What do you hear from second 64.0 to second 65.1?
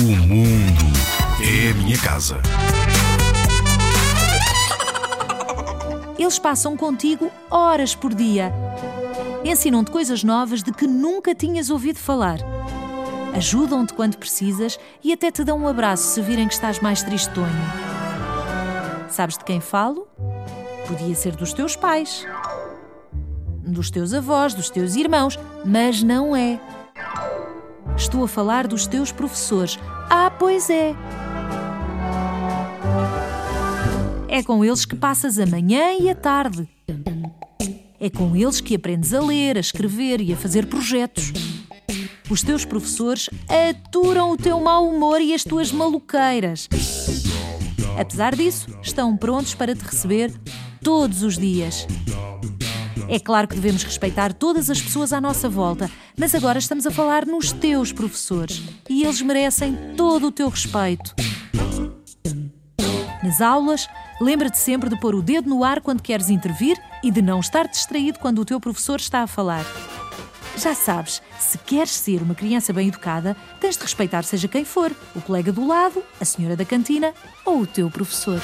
lembra-te sempre de